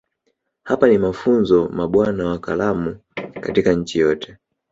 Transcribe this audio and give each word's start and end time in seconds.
Hapa 0.63 0.87
ni 0.87 0.97
mafunzo 0.97 1.69
mabwana 1.69 2.25
wa 2.25 2.39
kalamu 2.39 2.97
katika 3.41 3.73
nchi 3.73 3.99
yote 3.99 4.37